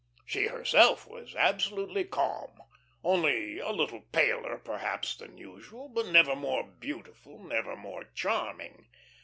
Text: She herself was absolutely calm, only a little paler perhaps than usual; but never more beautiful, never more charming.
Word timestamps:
She 0.25 0.47
herself 0.47 1.05
was 1.05 1.35
absolutely 1.35 2.05
calm, 2.05 2.57
only 3.03 3.59
a 3.59 3.69
little 3.69 4.01
paler 4.11 4.57
perhaps 4.57 5.15
than 5.15 5.37
usual; 5.37 5.89
but 5.89 6.07
never 6.07 6.35
more 6.35 6.63
beautiful, 6.63 7.37
never 7.37 7.75
more 7.75 8.05
charming. 8.15 8.87